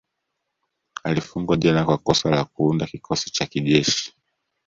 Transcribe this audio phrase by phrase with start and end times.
[1.03, 4.13] Alifungwa jela kwa kosa la Kuunda kikosi cha kijeshi